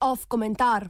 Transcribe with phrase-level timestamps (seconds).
[0.00, 0.88] Off komentar.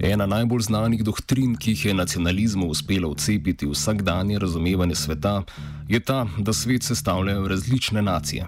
[0.00, 5.42] Ena najbolj znanih doktrin, ki jih je nacionalizmu uspelo vcepiti v vsakdanje razumevanje sveta,
[5.88, 8.46] je ta, da svet sestavljajo različne nacije.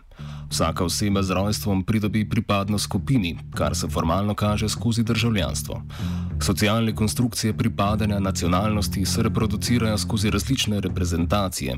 [0.50, 5.82] Vsaka oseba z rojstvom pridobi pripadnost skupini, kar se formalno kaže skozi državljanstvo.
[6.40, 11.76] Socialne konstrukcije pripadanja nacionalnosti se reproducirajo skozi različne reprezentacije.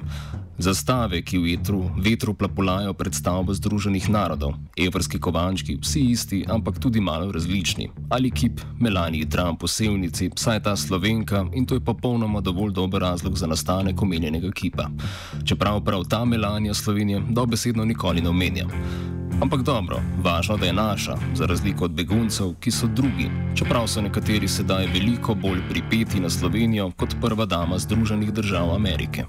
[0.61, 6.77] Zastave, ki v vetru, vetru plapolajo pred stavbo Združenih narodov, evrski kovančki, vsi isti, ampak
[6.77, 7.89] tudi malo različni.
[8.13, 12.77] Ali kip Melanie Trump v sevnici, saj je ta slovenka in to je popolnoma dovolj
[12.77, 14.91] dober razlog za nastanek omenjenega kipa.
[15.45, 18.69] Čeprav prav ta Melania Slovenije dobesedno nikoli ne omenja.
[19.41, 24.05] Ampak dobro, važno, da je naša, za razliko od beguncev, ki so drugi, čeprav so
[24.05, 29.25] nekateri sedaj veliko bolj pripeti na Slovenijo kot prva dama Združenih držav Amerike.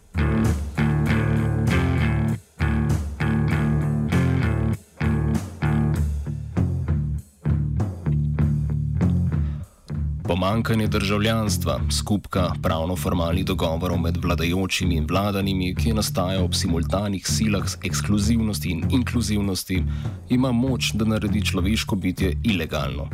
[10.31, 17.67] Pomankanje državljanstva, skupka pravno-formalnih dogovorov med vladajočimi in vladanimi, ki je nastajal ob simultanih silah
[17.83, 19.81] ekskluzivnosti in inkluzivnosti,
[20.29, 23.09] ima moč, da naredi človeško bitje ilegalno.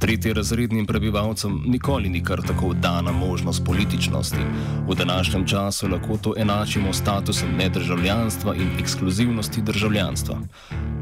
[0.00, 4.44] Tretje razrednim prebivalcem nikoli ni kar tako dana možnost političnosti.
[4.88, 10.38] V današnjem času lahko to enačimo s statusom nedržavljanstva in ekskluzivnosti državljanstva.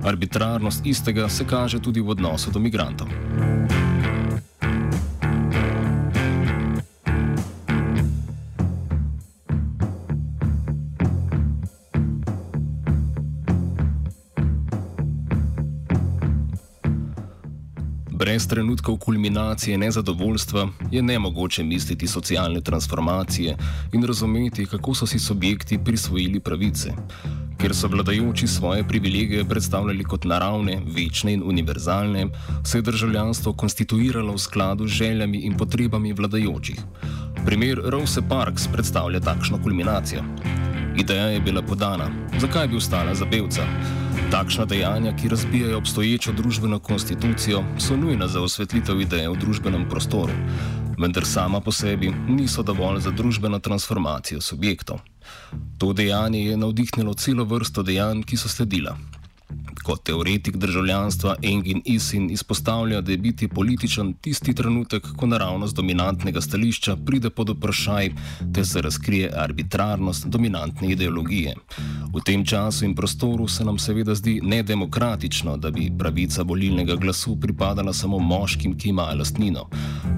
[0.05, 3.09] Arbitrarnost istega se kaže tudi v odnosu do migrantov.
[18.29, 23.57] Brez trenutkov kulminacije nezadovoljstva je nemogoče misliti socialne transformacije
[23.93, 26.93] in razumeti, kako so si subjekti prisvojili pravice.
[27.59, 32.27] Ker so vladajoči svoje privilegije predstavljali kot naravne, večne in univerzalne,
[32.65, 36.81] se je državljanstvo konstituiralo v skladu z željami in potrebami vladajočih.
[37.47, 40.23] Primer Rose Parks predstavlja takšno kulminacijo.
[40.99, 43.65] Ideja je bila podana, zakaj bi ostala za belca?
[44.29, 50.33] Takšna dejanja, ki razbijajo obstoječo družbeno konstitucijo, so nujna za osvetlitev ideje v družbenem prostoru,
[50.99, 55.01] vendar sama po sebi niso dovolj za družbeno transformacijo subjektov.
[55.79, 58.99] To dejanje je navdihnilo celo vrsto dejanj, ki so sledila.
[59.83, 66.41] Kot teoretik državljanstva Engin Isin izpostavlja, da je biti političen tisti trenutek, ko naravnost dominantnega
[66.41, 68.11] stališča pride pod vprašaj,
[68.55, 71.55] te se razkrije arbitrarnost dominantne ideologije.
[72.15, 77.37] V tem času in prostoru se nam seveda zdi nedemokratično, da bi pravica volilnega glasu
[77.41, 79.69] pripadala samo moškim, ki imajo lastnino.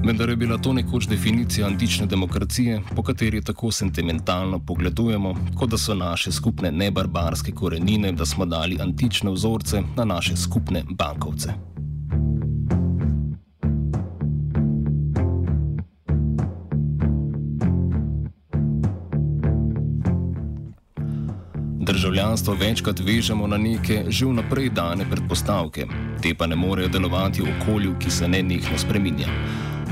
[0.06, 5.78] Vendar je bila to nekoč definicija antične demokracije, po kateri tako sentimentalno pogledujemo, kot da
[5.78, 11.52] so naše skupne nebarbarske korenine, da smo dali antične vzorce vzorce na naše skupne bankovce.
[21.80, 25.86] Državljanstvo večkrat vežemo na neke že vnaprej dane predpostavke,
[26.22, 29.26] te pa ne morejo delovati v okolju, ki se nenehno spreminja.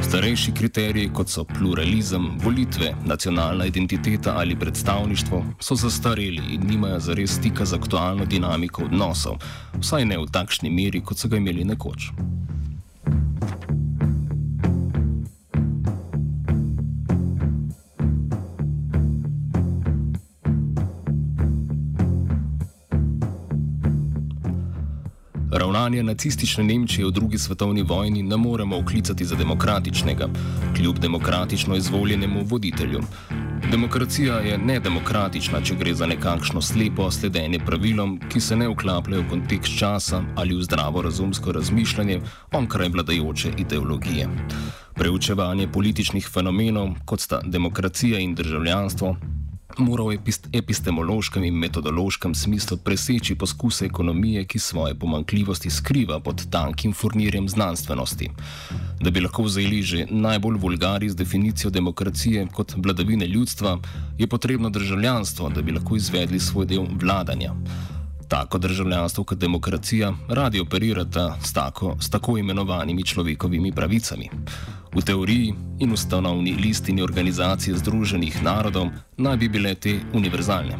[0.03, 7.37] Starejši kriteriji, kot so pluralizem, volitve, nacionalna identiteta ali predstavništvo, so zastareli in nimajo zares
[7.37, 9.43] stika z aktualno dinamiko odnosov,
[9.81, 12.13] vsaj ne v takšni meri, kot so ga imeli nekoč.
[25.59, 30.29] Ravnanje nacistične Nemčije v drugi svetovni vojni ne moremo oklicati za demokratičnega,
[30.77, 33.01] kljub demokratično izvoljenemu voditelju.
[33.71, 39.31] Demokracija je nedemokratična, če gre za nekakšno slepo sledenje pravilom, ki se ne vklapljajo v
[39.31, 42.21] kontekst časa ali v zdravo razumsko razmišljanje
[42.53, 44.29] onkraj vladajoče ideologije.
[44.95, 49.17] Preučevanje političnih fenomenov, kot sta demokracija in državljanstvo,
[49.77, 50.19] mora v
[50.53, 58.31] epistemološkem in metodološkem smislu preseči poskuse ekonomije, ki svoje pomankljivosti skriva pod tankim furnirjem znanstvenosti.
[59.01, 63.79] Da bi lahko vzeli že najbolj vulgari z definicijo demokracije kot vladavine ljudstva,
[64.19, 67.55] je potrebno državljanstvo, da bi lahko izvedli svoj del vladanja.
[68.29, 74.31] Tako državljanstvo kot demokracija radi operirata s tako, s tako imenovanimi človekovimi pravicami.
[74.95, 80.79] V teoriji in ustanovni listini Organizacije Združenih narodov naj bi bile te univerzalne.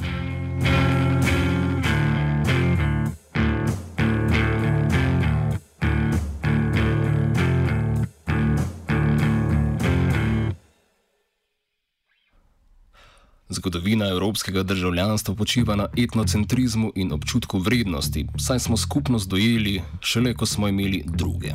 [13.51, 20.47] Zgodovina evropskega državljanstva počiva na etnocentrizmu in občutku vrednosti, saj smo skupnost dojeli šele, ko
[20.47, 21.53] smo imeli druge.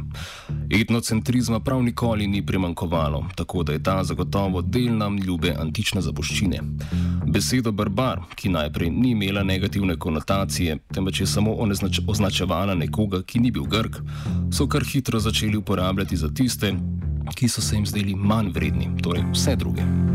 [0.81, 6.59] Etnocentrizma prav nikoli ni primankovalo, tako da je ta zagotovo del nam ljube antične zaboščine.
[7.27, 11.55] Besedo barbar, ki najprej ni imela negativne konotacije, temveč je samo
[12.07, 14.01] označevala nekoga, ki ni bil Grk,
[14.51, 16.73] so kar hitro začeli uporabljati za tiste,
[17.35, 20.12] ki so se jim zdeli manj vredni, torej vse druge.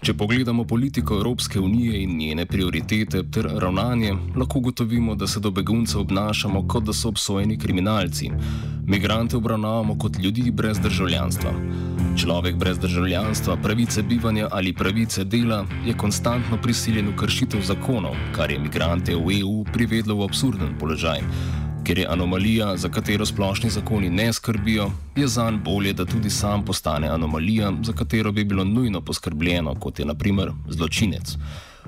[0.00, 5.50] Če pogledamo politiko Evropske unije in njene prioritete ter ravnanje, lahko ugotovimo, da se do
[5.50, 8.30] beguncev obnašamo kot da so obsojeni kriminalci.
[8.86, 11.52] Migrante obravnavamo kot ljudi brez državljanstva.
[12.16, 18.50] Človek brez državljanstva, pravice bivanja ali pravice dela je konstantno prisiljen v kršitev zakonov, kar
[18.50, 21.20] je migrante v EU privedlo v absurden položaj.
[21.90, 26.64] Ker je anomalija, za katero splošni zakoni ne skrbijo, je zanj bolje, da tudi sam
[26.64, 31.34] postane anomalija, za katero bi bilo nujno poskrbljeno, kot je naprimer zločinec.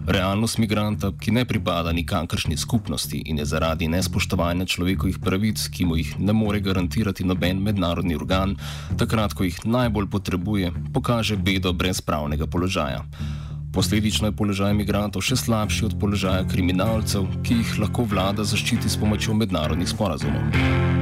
[0.07, 5.97] Realnost migranta, ki ne pripada nikakršni skupnosti in je zaradi nespoštovanja človekovih pravic, ki mu
[5.97, 8.57] jih ne more garantirati noben mednarodni organ,
[8.99, 13.05] takrat, ko jih najbolj potrebuje, pokaže bedo brez pravnega položaja.
[13.73, 19.01] Posledično je položaj imigrantov še slabši od položaja kriminalcev, ki jih lahko vlada zaščiti s
[19.01, 21.02] pomočjo mednarodnih sporazumov.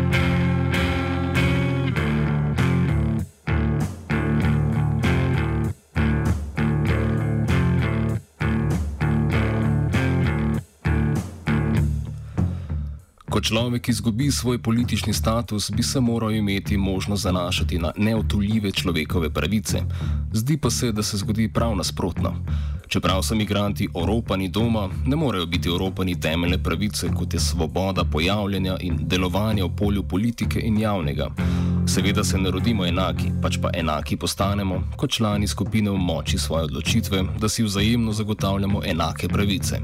[13.31, 19.31] Ko človek izgubi svoj politični status, bi se moral imeti možnost zanašati na neotuljive človekove
[19.31, 19.83] pravice.
[20.33, 22.35] Zdi pa se, da se zgodi prav nasprotno.
[22.89, 28.77] Čeprav so imigranti oropani doma, ne morejo biti oropani temeljne pravice, kot je svoboda pojavljanja
[28.81, 31.31] in delovanja v polju politike in javnega.
[31.87, 36.65] Seveda se ne rodimo enaki, pač pa enaki postanemo kot člani skupine v moči svoje
[36.65, 39.81] odločitve, da si vzajemno zagotavljamo enake pravice.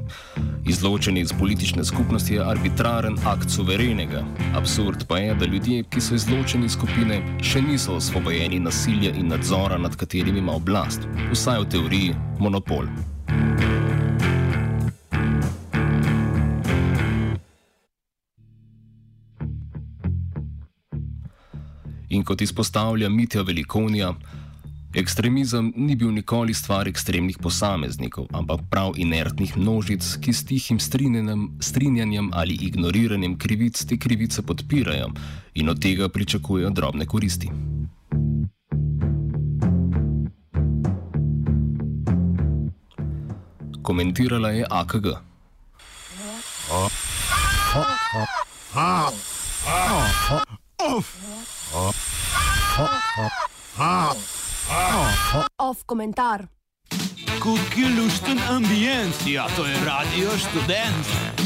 [0.66, 4.24] Izločenje iz politične skupnosti je arbitraren akt suverenega.
[4.54, 9.28] Absurd pa je, da ljudje, ki so izločeni iz skupine, še niso osvobojeni nasilja in
[9.28, 13.15] nadzora, nad katerimi ima oblast, vsaj v teoriji, monopol.
[22.08, 24.14] In kot izpostavlja Mitja Velikonija,
[24.96, 32.30] Ekstremizem ni bil nikoli stvar ekstremnih posameznikov, ampak prav inertnih množic, ki s tihim strinjanjem,
[32.32, 35.10] ali ignoriranjem krivic te krivice podpirajo
[35.54, 37.50] in od tega pričakujejo drobne koristi.
[43.82, 45.06] Komentirala je AKG.
[46.72, 46.96] Off
[55.96, 56.46] komentar.
[57.40, 61.45] Kuki lušten ambient, ja to je radio študent.